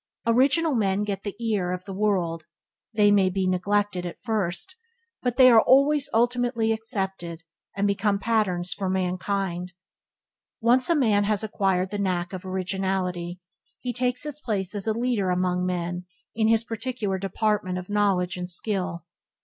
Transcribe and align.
Original 0.25 0.73
men 0.73 1.03
get 1.03 1.21
the 1.21 1.35
ear 1.39 1.71
of 1.71 1.85
the 1.85 1.93
world. 1.93 2.47
They 2.91 3.11
may 3.11 3.29
be 3.29 3.45
neglected 3.45 4.03
at 4.03 4.19
first, 4.19 4.75
but 5.21 5.37
they 5.37 5.47
are 5.51 5.61
always 5.61 6.09
ultimately 6.11 6.71
accepted, 6.71 7.43
and 7.77 7.85
become 7.85 8.17
patterns 8.17 8.73
for 8.73 8.89
mankind. 8.89 9.73
Once 10.59 10.89
a 10.89 10.95
man 10.95 11.25
has 11.25 11.43
acquired 11.43 11.91
the 11.91 11.99
knack 11.99 12.33
of 12.33 12.47
originality, 12.47 13.41
he 13.79 13.93
takes 13.93 14.23
his 14.23 14.39
place 14.41 14.73
as 14.73 14.87
a 14.87 14.93
leader 14.93 15.29
among 15.29 15.67
men 15.67 16.07
in 16.33 16.47
his 16.47 16.63
particular 16.63 17.19
department 17.19 17.77
of 17.77 17.87
knowledge 17.87 18.37
and 18.37 18.49
skill. 18.49 19.05